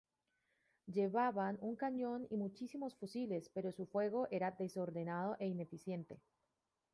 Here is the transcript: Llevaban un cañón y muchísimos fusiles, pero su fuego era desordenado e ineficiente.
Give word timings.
Llevaban 0.87 1.59
un 1.61 1.75
cañón 1.75 2.25
y 2.31 2.35
muchísimos 2.37 2.95
fusiles, 2.95 3.51
pero 3.53 3.71
su 3.71 3.85
fuego 3.85 4.27
era 4.31 4.49
desordenado 4.49 5.35
e 5.37 5.45
ineficiente. 5.45 6.19